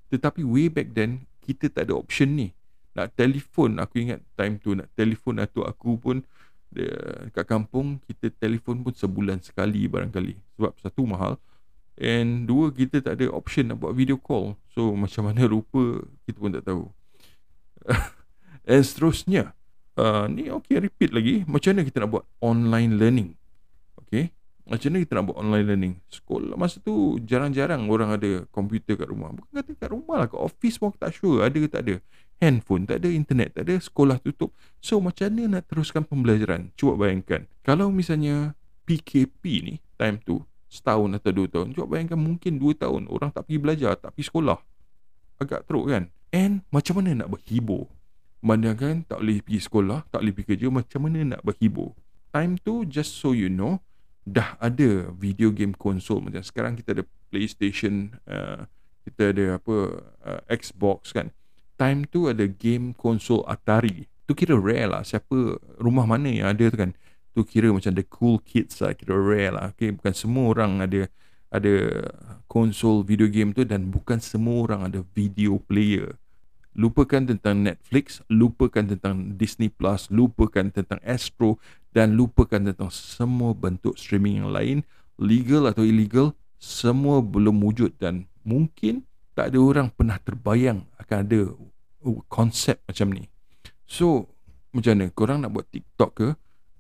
Tetapi 0.10 0.44
way 0.44 0.68
back 0.68 0.92
then 0.98 1.30
kita 1.42 1.70
tak 1.70 1.90
ada 1.90 1.98
option 1.98 2.34
ni. 2.36 2.54
Nak 2.98 3.16
telefon 3.16 3.80
aku 3.80 4.04
ingat 4.04 4.20
time 4.36 4.60
tu 4.60 4.76
nak 4.76 4.92
telefon 4.98 5.40
atau 5.40 5.64
aku 5.64 5.96
pun 5.96 6.26
dekat 6.72 7.44
kampung 7.48 8.00
kita 8.08 8.32
telefon 8.40 8.84
pun 8.84 8.94
sebulan 8.96 9.40
sekali 9.44 9.88
barangkali. 9.88 10.36
Sebab 10.60 10.72
satu 10.82 11.04
mahal. 11.08 11.40
And 12.02 12.50
dua 12.50 12.74
kita 12.74 13.04
tak 13.04 13.22
ada 13.22 13.32
option 13.32 13.72
nak 13.72 13.84
buat 13.84 13.94
video 13.96 14.18
call. 14.20 14.58
So 14.74 14.92
macam 15.02 15.32
mana 15.32 15.48
rupa 15.48 16.04
kita 16.28 16.38
pun 16.38 16.52
tak 16.52 16.66
tahu. 16.68 16.84
And 18.70 18.84
seterusnya 18.86 19.58
uh, 19.98 20.30
ni 20.30 20.52
okay 20.52 20.84
repeat 20.84 21.16
lagi. 21.16 21.48
Macam 21.48 21.74
mana 21.74 21.88
kita 21.88 22.04
nak 22.04 22.12
buat 22.12 22.26
online 22.44 23.00
learning 23.00 23.41
macam 24.70 24.94
mana 24.94 25.02
kita 25.02 25.14
nak 25.18 25.26
buat 25.26 25.38
online 25.42 25.66
learning? 25.66 25.94
Sekolah 26.08 26.54
masa 26.54 26.78
tu 26.80 27.18
Jarang-jarang 27.26 27.90
orang 27.90 28.14
ada 28.14 28.46
Komputer 28.54 28.94
kat 28.94 29.10
rumah. 29.10 29.34
Bukan 29.34 29.50
kata 29.58 29.72
kat 29.74 29.90
rumah 29.90 30.16
lah 30.22 30.28
Kat 30.30 30.38
office 30.38 30.78
pun 30.78 30.94
tak 30.94 31.18
sure 31.18 31.42
Ada 31.42 31.58
ke 31.58 31.68
tak 31.68 31.82
ada. 31.90 31.96
Handphone 32.38 32.86
tak 32.86 33.02
ada 33.02 33.10
Internet 33.10 33.58
tak 33.58 33.66
ada 33.66 33.76
Sekolah 33.82 34.22
tutup. 34.22 34.54
So 34.78 35.02
macam 35.02 35.34
mana 35.34 35.60
nak 35.60 35.64
teruskan 35.66 36.06
pembelajaran? 36.06 36.70
Cuba 36.78 36.94
bayangkan. 36.94 37.50
Kalau 37.66 37.90
misalnya 37.90 38.54
PKP 38.86 39.44
ni 39.66 39.76
Time 39.98 40.22
tu 40.22 40.46
Setahun 40.72 41.10
atau 41.18 41.32
dua 41.34 41.48
tahun 41.50 41.74
Cuba 41.74 41.98
bayangkan 41.98 42.20
mungkin 42.22 42.62
dua 42.62 42.78
tahun 42.78 43.10
Orang 43.10 43.34
tak 43.34 43.50
pergi 43.50 43.60
belajar 43.60 43.98
Tak 43.98 44.14
pergi 44.14 44.30
sekolah. 44.30 44.60
Agak 45.42 45.66
teruk 45.66 45.90
kan? 45.90 46.14
And 46.32 46.62
macam 46.70 47.02
mana 47.02 47.26
nak 47.26 47.34
berhibur? 47.34 47.90
Bandangkan 48.46 49.06
tak 49.10 49.26
boleh 49.26 49.42
pergi 49.42 49.60
sekolah 49.62 50.00
Tak 50.14 50.22
boleh 50.22 50.34
pergi 50.38 50.48
kerja 50.54 50.68
Macam 50.70 51.00
mana 51.10 51.20
nak 51.36 51.42
berhibur? 51.42 51.98
Time 52.32 52.56
tu 52.62 52.88
just 52.88 53.20
so 53.20 53.36
you 53.36 53.52
know 53.52 53.84
dah 54.22 54.54
ada 54.62 55.10
video 55.18 55.50
game 55.50 55.74
konsol 55.74 56.22
macam 56.22 56.46
sekarang 56.46 56.78
kita 56.78 56.94
ada 56.94 57.04
PlayStation 57.34 58.14
uh, 58.30 58.70
kita 59.02 59.34
ada 59.34 59.46
apa 59.58 59.76
uh, 60.22 60.42
Xbox 60.50 61.14
kan. 61.14 61.34
Time 61.78 62.06
tu 62.06 62.30
ada 62.30 62.46
game 62.46 62.94
konsol 62.94 63.42
Atari. 63.50 64.06
Tu 64.30 64.38
kira 64.38 64.54
rare 64.54 64.86
lah. 64.86 65.02
Siapa 65.02 65.58
rumah 65.82 66.06
mana 66.06 66.30
yang 66.30 66.54
ada 66.54 66.70
tu 66.70 66.78
kan. 66.78 66.94
Tu 67.34 67.42
kira 67.42 67.74
macam 67.74 67.98
the 67.98 68.06
cool 68.06 68.38
kids 68.46 68.78
lah. 68.78 68.94
Kira 68.94 69.18
rare 69.18 69.58
lah. 69.58 69.66
Okay? 69.74 69.90
bukan 69.90 70.14
semua 70.14 70.54
orang 70.54 70.86
ada 70.86 71.10
ada 71.52 71.74
konsol 72.46 73.04
video 73.04 73.28
game 73.28 73.52
tu 73.52 73.66
dan 73.68 73.90
bukan 73.90 74.22
semua 74.22 74.70
orang 74.70 74.88
ada 74.88 75.00
video 75.18 75.58
player. 75.58 76.16
Lupakan 76.72 77.28
tentang 77.28 77.68
Netflix 77.68 78.24
lupakan 78.32 78.88
tentang 78.88 79.36
Disney 79.36 79.68
Plus 79.68 80.08
lupakan 80.08 80.72
tentang 80.72 81.02
Astro 81.04 81.60
dan 81.92 82.16
lupakan 82.16 82.72
tentang 82.72 82.92
semua 82.92 83.52
bentuk 83.52 84.00
streaming 84.00 84.44
yang 84.44 84.52
lain 84.52 84.78
legal 85.20 85.68
atau 85.68 85.84
illegal 85.84 86.34
semua 86.58 87.20
belum 87.20 87.62
wujud 87.62 88.00
dan 88.00 88.26
mungkin 88.48 89.04
tak 89.36 89.54
ada 89.54 89.60
orang 89.60 89.88
pernah 89.92 90.18
terbayang 90.20 90.88
akan 91.00 91.18
ada 91.28 91.40
konsep 92.32 92.80
macam 92.88 93.12
ni. 93.12 93.28
So 93.86 94.32
macam 94.72 94.96
mana? 94.96 95.06
Korang 95.12 95.44
nak 95.44 95.52
buat 95.52 95.68
TikTok 95.68 96.12
ke? 96.16 96.28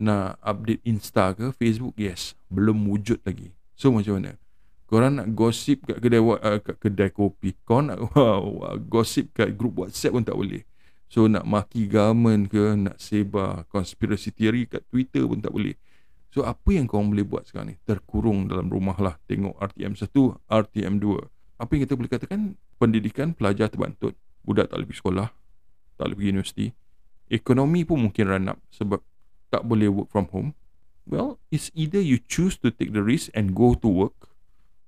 Nak 0.01 0.39
update 0.41 0.81
Insta 0.87 1.35
ke? 1.35 1.51
Facebook? 1.53 1.93
Yes. 1.99 2.33
Belum 2.47 2.87
wujud 2.87 3.19
lagi. 3.27 3.51
So 3.75 3.91
macam 3.91 4.21
mana? 4.21 4.39
Korang 4.87 5.19
nak 5.19 5.27
gosip 5.35 5.87
kat 5.87 6.03
kedai 6.03 6.19
uh, 6.19 6.59
kat 6.59 6.75
kedai 6.79 7.11
kopi? 7.11 7.55
Kau 7.63 7.83
nak 7.83 7.99
wow, 8.15 8.75
gosip 8.93 9.31
kat 9.35 9.55
grup 9.55 9.83
WhatsApp 9.83 10.15
pun 10.15 10.23
tak 10.23 10.35
boleh 10.35 10.63
So 11.11 11.27
nak 11.27 11.43
maki 11.43 11.91
government 11.91 12.47
ke 12.47 12.79
Nak 12.79 12.95
sebar 13.03 13.67
conspiracy 13.67 14.31
theory 14.31 14.63
kat 14.63 14.87
Twitter 14.87 15.27
pun 15.27 15.43
tak 15.43 15.51
boleh. 15.51 15.75
So 16.31 16.47
apa 16.47 16.71
yang 16.71 16.87
kau 16.87 17.03
boleh 17.03 17.27
buat 17.27 17.43
sekarang 17.43 17.75
ni? 17.75 17.77
Terkurung 17.83 18.47
dalam 18.47 18.71
rumah 18.71 18.95
lah 18.95 19.19
Tengok 19.27 19.59
RTM 19.59 19.99
1 19.99 20.07
RTM 20.47 21.03
2 21.03 21.59
Apa 21.59 21.69
yang 21.75 21.83
kita 21.83 21.99
boleh 21.99 22.07
katakan? 22.07 22.55
Pendidikan 22.79 23.35
pelajar 23.35 23.67
terbantut 23.67 24.15
Budak 24.47 24.71
tak 24.71 24.79
boleh 24.79 24.87
pergi 24.87 25.01
sekolah 25.03 25.27
Tak 25.99 26.03
boleh 26.07 26.15
pergi 26.15 26.31
universiti. 26.31 26.67
Ekonomi 27.27 27.83
pun 27.83 28.07
mungkin 28.07 28.31
run 28.31 28.47
up 28.47 28.63
Sebab 28.71 29.03
tak 29.51 29.67
boleh 29.67 29.91
work 29.91 30.07
from 30.07 30.31
home. 30.31 30.55
Well 31.03 31.35
It's 31.51 31.67
either 31.75 31.99
you 31.99 32.23
choose 32.23 32.55
to 32.63 32.71
take 32.71 32.95
the 32.95 33.03
risk 33.03 33.27
And 33.35 33.51
go 33.51 33.75
to 33.75 33.87
work 33.91 34.31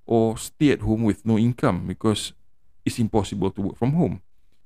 Or 0.08 0.40
stay 0.40 0.72
at 0.72 0.88
home 0.88 1.04
with 1.04 1.28
no 1.28 1.36
income 1.36 1.92
Because 1.92 2.32
It's 2.88 3.04
impossible 3.04 3.52
to 3.60 3.60
work 3.60 3.76
from 3.76 4.00
home 4.00 4.24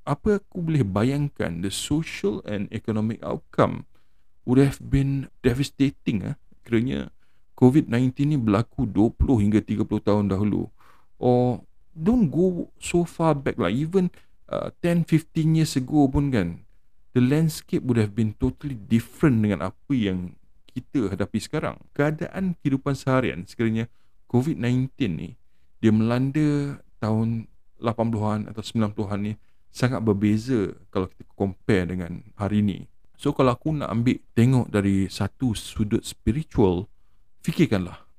apa 0.08 0.40
aku 0.40 0.64
boleh 0.64 0.88
bayangkan 0.88 1.60
the 1.60 1.68
social 1.68 2.40
and 2.48 2.72
economic 2.72 3.20
outcome 3.20 3.84
would 4.48 4.64
have 4.64 4.80
been 4.80 5.28
devastating 5.44 6.24
ah? 6.24 6.36
Kiranya 6.64 7.12
COVID-19 7.60 8.16
ni 8.32 8.38
berlaku 8.40 8.88
20 8.88 9.44
hingga 9.44 9.60
30 9.60 9.84
tahun 10.08 10.26
dahulu. 10.32 10.72
Or 11.20 11.66
don't 11.92 12.32
go 12.32 12.72
so 12.80 13.04
far 13.04 13.36
back 13.36 13.60
lah. 13.60 13.68
Even 13.68 14.08
uh, 14.48 14.72
10 14.80 15.04
15 15.04 15.58
years 15.60 15.76
ago 15.76 16.08
pun 16.08 16.32
kan 16.32 16.64
the 17.12 17.20
landscape 17.20 17.84
would 17.84 18.00
have 18.00 18.16
been 18.16 18.32
totally 18.38 18.78
different 18.78 19.44
dengan 19.44 19.74
apa 19.74 19.92
yang 19.92 20.38
kita 20.72 21.12
hadapi 21.12 21.42
sekarang. 21.42 21.82
Keadaan 21.92 22.56
kehidupan 22.62 22.96
seharian 22.96 23.44
sekiranya 23.44 23.92
COVID-19 24.32 24.88
ni 25.12 25.36
dia 25.82 25.94
melanda 25.94 26.80
tahun 27.02 27.50
80-an 27.82 28.50
atau 28.50 28.62
90-an 28.62 29.20
ni 29.22 29.34
sangat 29.78 30.02
berbeza 30.02 30.74
kalau 30.90 31.06
kita 31.06 31.30
compare 31.38 31.86
dengan 31.86 32.26
hari 32.34 32.66
ini. 32.66 32.90
So 33.14 33.30
kalau 33.38 33.54
aku 33.54 33.78
nak 33.78 33.94
ambil 33.94 34.18
tengok 34.34 34.74
dari 34.74 35.06
satu 35.06 35.54
sudut 35.54 36.02
spiritual, 36.02 36.90
fikirkanlah. 37.46 38.10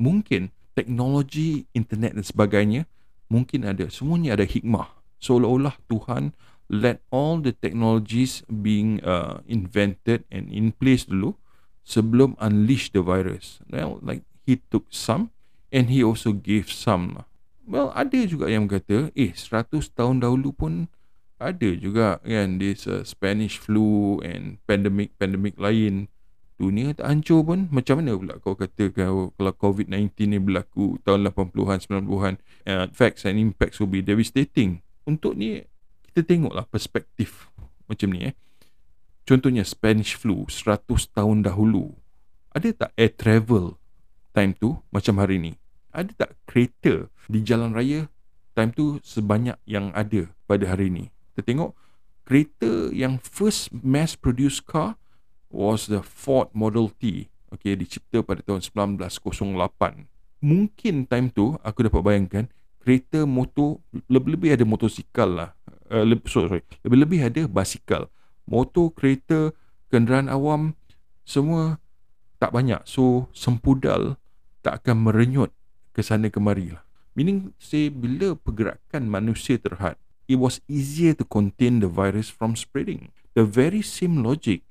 Mungkin 0.00 0.48
teknologi 0.72 1.68
internet 1.76 2.16
dan 2.16 2.24
sebagainya 2.24 2.82
mungkin 3.28 3.68
ada 3.68 3.92
semuanya 3.92 4.40
ada 4.40 4.48
hikmah. 4.48 4.88
Seolah-olah 5.20 5.76
Tuhan 5.92 6.32
let 6.72 7.04
all 7.12 7.44
the 7.44 7.52
technologies 7.52 8.40
being 8.48 9.04
uh, 9.04 9.44
invented 9.44 10.24
and 10.32 10.48
in 10.48 10.72
place 10.72 11.04
dulu 11.04 11.36
sebelum 11.84 12.32
unleash 12.40 12.88
the 12.96 13.04
virus. 13.04 13.60
Well, 13.68 14.00
like 14.00 14.24
he 14.48 14.64
took 14.72 14.88
some 14.88 15.28
and 15.68 15.92
he 15.92 16.00
also 16.00 16.32
gave 16.32 16.72
some. 16.72 17.28
Well, 17.68 17.92
ada 17.92 18.16
juga 18.24 18.48
yang 18.48 18.66
kata, 18.66 19.12
eh 19.12 19.36
100 19.36 19.92
tahun 19.92 20.24
dahulu 20.24 20.56
pun 20.56 20.72
ada 21.42 21.68
juga 21.74 22.22
kan 22.22 22.62
this 22.62 22.86
uh, 22.86 23.02
Spanish 23.02 23.58
flu 23.58 24.22
and 24.22 24.62
pandemic 24.68 25.10
pandemic 25.18 25.58
lain. 25.58 26.06
Dunia 26.60 26.94
tak 26.94 27.10
hancur 27.10 27.42
pun. 27.42 27.66
Macam 27.74 27.98
mana 27.98 28.14
pula 28.14 28.38
kau 28.38 28.54
kata 28.54 28.94
kau 28.94 29.34
kalau 29.34 29.52
COVID-19 29.58 30.14
ni 30.30 30.38
berlaku 30.38 31.00
tahun 31.02 31.26
80-an 31.26 31.78
90-an 32.06 32.34
uh, 32.70 32.86
facts 32.94 33.26
and 33.26 33.40
impacts 33.42 33.82
will 33.82 33.90
be 33.90 33.98
devastating. 33.98 34.78
Untuk 35.02 35.34
ni 35.34 35.66
kita 36.10 36.22
tengoklah 36.22 36.68
perspektif 36.70 37.50
macam 37.90 38.14
ni 38.14 38.30
eh. 38.30 38.34
Contohnya 39.26 39.66
Spanish 39.66 40.14
flu 40.14 40.46
100 40.46 40.86
tahun 41.14 41.46
dahulu. 41.46 41.94
Ada 42.54 42.86
tak 42.86 42.90
air 42.94 43.10
travel 43.14 43.80
time 44.36 44.54
tu 44.54 44.78
macam 44.94 45.18
hari 45.18 45.40
ni? 45.40 45.52
Ada 45.90 46.10
tak 46.14 46.30
kereta 46.46 47.10
di 47.26 47.42
jalan 47.42 47.74
raya 47.74 48.06
time 48.52 48.70
tu 48.70 49.00
sebanyak 49.00 49.56
yang 49.64 49.90
ada 49.96 50.28
pada 50.44 50.68
hari 50.68 50.92
ni 50.92 51.08
kita 51.32 51.48
tengok 51.48 51.72
kereta 52.28 52.92
yang 52.92 53.16
first 53.16 53.72
mass 53.72 54.12
produced 54.14 54.68
car 54.68 55.00
was 55.48 55.88
the 55.88 56.04
Ford 56.04 56.52
Model 56.52 56.92
T. 56.92 57.32
Okay, 57.52 57.76
dicipta 57.76 58.24
pada 58.24 58.40
tahun 58.40 58.64
1908. 58.64 60.08
Mungkin 60.44 61.08
time 61.08 61.28
tu 61.32 61.56
aku 61.60 61.88
dapat 61.88 62.00
bayangkan 62.00 62.44
kereta 62.80 63.28
motor 63.28 63.78
lebih-lebih 64.08 64.56
ada 64.56 64.64
motosikal 64.66 65.28
lah. 65.28 65.50
Uh, 65.92 66.04
lebih, 66.08 66.28
sorry, 66.28 66.64
lebih-lebih 66.82 67.20
ada 67.22 67.42
basikal. 67.46 68.08
Motor, 68.48 68.90
kereta, 68.96 69.52
kenderaan 69.92 70.32
awam 70.32 70.74
semua 71.22 71.78
tak 72.42 72.50
banyak. 72.50 72.82
So, 72.88 73.30
sempudal 73.30 74.18
tak 74.66 74.82
akan 74.82 75.06
merenyut 75.08 75.54
ke 75.94 76.02
sana 76.02 76.26
kemari 76.32 76.74
lah. 76.74 76.82
Meaning, 77.14 77.52
say, 77.60 77.92
bila 77.92 78.34
pergerakan 78.34 79.06
manusia 79.06 79.60
terhad, 79.60 80.00
it 80.28 80.38
was 80.38 80.62
easier 80.70 81.14
to 81.16 81.24
contain 81.26 81.80
the 81.82 81.90
virus 81.90 82.30
from 82.30 82.54
spreading. 82.54 83.10
The 83.32 83.46
very 83.46 83.80
same 83.80 84.20
logic 84.20 84.62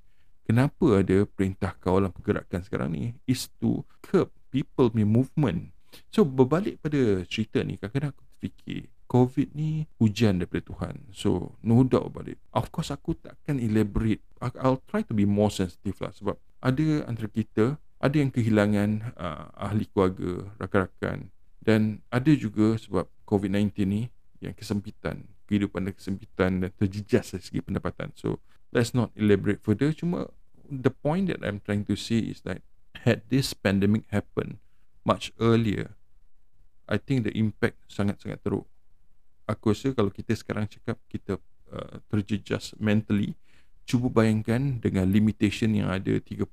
kenapa 0.51 0.99
ada 0.99 1.23
perintah 1.23 1.71
kawalan 1.79 2.11
pergerakan 2.11 2.61
sekarang 2.67 2.89
ni 2.91 3.03
is 3.23 3.47
to 3.63 3.87
curb 4.03 4.27
people 4.51 4.91
punya 4.91 5.07
movement. 5.07 5.71
So 6.11 6.27
berbalik 6.27 6.83
pada 6.83 7.23
cerita 7.27 7.63
ni 7.63 7.79
kadang-kadang 7.79 8.11
aku 8.11 8.23
fikir 8.43 8.91
COVID 9.07 9.55
ni 9.55 9.87
hujan 9.99 10.39
daripada 10.39 10.63
Tuhan. 10.67 10.95
So 11.11 11.55
no 11.63 11.83
doubt 11.87 12.11
about 12.11 12.27
it. 12.31 12.39
Of 12.51 12.71
course 12.71 12.91
aku 12.91 13.15
takkan 13.19 13.59
elaborate. 13.59 14.23
I'll 14.39 14.83
try 14.87 15.03
to 15.07 15.15
be 15.15 15.27
more 15.27 15.51
sensitive 15.51 15.99
lah 15.99 16.11
sebab 16.15 16.35
ada 16.63 16.87
antara 17.07 17.27
kita 17.31 17.79
ada 18.01 18.15
yang 18.17 18.31
kehilangan 18.33 19.13
uh, 19.15 19.51
ahli 19.55 19.85
keluarga, 19.91 20.51
rakan-rakan 20.57 21.31
dan 21.61 22.01
ada 22.09 22.31
juga 22.33 22.75
sebab 22.75 23.05
COVID-19 23.29 23.71
ni 23.85 24.01
yang 24.41 24.57
kesempitan 24.57 25.29
kehidupan 25.51 25.91
dan 25.91 25.93
kesempitan 25.93 26.51
dan 26.63 26.71
terjejas 26.79 27.35
dari 27.35 27.43
segi 27.43 27.59
pendapatan. 27.59 28.15
So, 28.15 28.39
let's 28.71 28.95
not 28.95 29.11
elaborate 29.19 29.59
further. 29.59 29.91
Cuma, 29.91 30.31
the 30.63 30.95
point 30.95 31.27
that 31.27 31.43
I'm 31.43 31.59
trying 31.59 31.83
to 31.91 31.99
say 31.99 32.23
is 32.23 32.47
that 32.47 32.63
had 33.03 33.27
this 33.27 33.51
pandemic 33.51 34.07
happen 34.07 34.63
much 35.03 35.35
earlier, 35.43 35.99
I 36.87 36.95
think 36.95 37.27
the 37.27 37.33
impact 37.35 37.83
sangat-sangat 37.91 38.39
teruk. 38.39 38.63
Aku 39.43 39.75
rasa 39.75 39.91
kalau 39.91 40.07
kita 40.07 40.31
sekarang 40.31 40.71
cakap 40.71 40.95
kita 41.11 41.35
uh, 41.75 41.99
terjejas 42.07 42.71
mentally, 42.79 43.35
cuba 43.83 44.07
bayangkan 44.07 44.79
dengan 44.79 45.03
limitation 45.09 45.75
yang 45.75 45.91
ada 45.91 46.15
30-40 46.23 46.47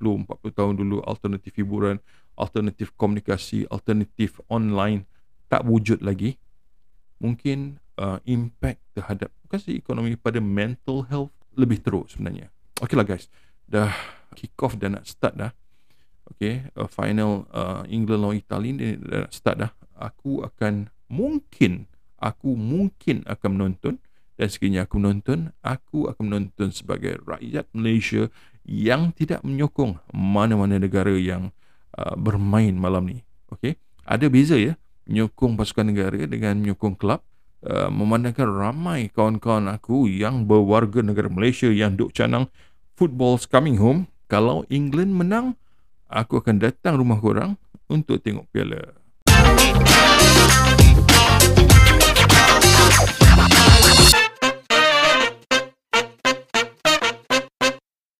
tahun 0.50 0.74
dulu, 0.74 1.04
alternatif 1.06 1.54
hiburan, 1.54 2.02
alternatif 2.34 2.90
komunikasi, 2.98 3.68
alternatif 3.70 4.42
online, 4.50 5.06
tak 5.46 5.62
wujud 5.62 6.02
lagi. 6.02 6.38
Mungkin 7.22 7.78
uh, 7.98 8.18
impact 8.24 8.80
terhadap 8.94 9.34
bukan 9.44 9.58
sahaja 9.58 9.76
ekonomi 9.76 10.14
pada 10.14 10.38
mental 10.38 11.04
health 11.10 11.34
lebih 11.58 11.82
teruk 11.82 12.06
sebenarnya. 12.08 12.48
Okay 12.78 12.94
lah 12.94 13.04
guys, 13.04 13.26
dah 13.66 13.90
kick 14.38 14.54
off 14.62 14.78
dah 14.78 14.88
nak 14.88 15.04
start 15.04 15.34
dah. 15.34 15.50
Okay, 16.28 16.70
uh, 16.78 16.86
final 16.86 17.50
uh, 17.50 17.82
England 17.90 18.22
lawan 18.22 18.38
Italy 18.38 18.70
ni 18.70 18.94
dah 19.02 19.26
nak 19.26 19.32
start 19.34 19.56
dah. 19.58 19.72
Aku 19.98 20.46
akan 20.46 20.86
mungkin, 21.10 21.90
aku 22.22 22.54
mungkin 22.54 23.26
akan 23.26 23.50
menonton 23.58 23.94
dan 24.38 24.46
sekiranya 24.46 24.86
aku 24.86 25.02
menonton, 25.02 25.50
aku 25.66 26.06
akan 26.06 26.22
menonton 26.30 26.70
sebagai 26.70 27.18
rakyat 27.26 27.66
Malaysia 27.74 28.30
yang 28.62 29.10
tidak 29.10 29.42
menyokong 29.42 29.98
mana-mana 30.14 30.78
negara 30.78 31.10
yang 31.18 31.50
uh, 31.98 32.14
bermain 32.14 32.76
malam 32.78 33.10
ni. 33.10 33.26
Okay, 33.50 33.80
ada 34.06 34.30
beza 34.30 34.54
ya, 34.54 34.78
menyokong 35.08 35.58
pasukan 35.58 35.90
negara 35.90 36.22
dengan 36.28 36.54
menyokong 36.62 36.94
klub. 36.94 37.24
Uh, 37.58 37.90
memandangkan 37.90 38.46
ramai 38.46 39.10
kawan-kawan 39.10 39.66
aku 39.66 40.06
yang 40.06 40.46
berwarga 40.46 41.02
negara 41.02 41.26
Malaysia 41.26 41.66
yang 41.66 41.98
duk 41.98 42.14
canang 42.14 42.46
football's 42.94 43.50
coming 43.50 43.82
home 43.82 44.06
kalau 44.30 44.62
England 44.70 45.18
menang 45.18 45.58
aku 46.06 46.38
akan 46.38 46.62
datang 46.62 46.94
rumah 46.94 47.18
korang 47.18 47.58
untuk 47.90 48.22
tengok 48.22 48.46
piala. 48.54 48.94